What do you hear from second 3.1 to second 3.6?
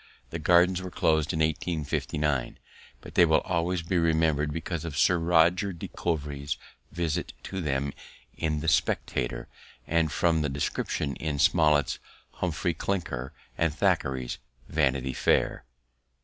they will